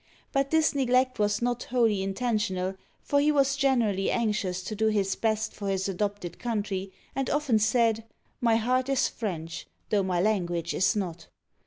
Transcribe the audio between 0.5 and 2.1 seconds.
neglect was not wholly